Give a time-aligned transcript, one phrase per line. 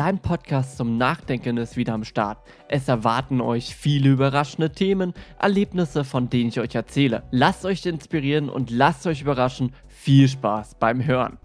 [0.00, 2.38] dein Podcast zum Nachdenken ist wieder am Start.
[2.68, 7.24] Es erwarten euch viele überraschende Themen, Erlebnisse, von denen ich euch erzähle.
[7.30, 9.74] Lasst euch inspirieren und lasst euch überraschen.
[9.88, 11.36] Viel Spaß beim Hören.